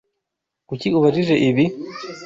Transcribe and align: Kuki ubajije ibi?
Kuki 0.67 0.87
ubajije 0.97 1.35
ibi? 1.47 1.65